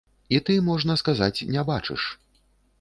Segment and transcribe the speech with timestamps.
[0.37, 2.11] І ты, можна сказаць, не бачыш.